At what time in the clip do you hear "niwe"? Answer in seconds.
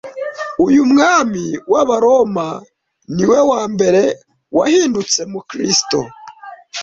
3.15-3.39